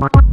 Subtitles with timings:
[0.00, 0.27] What?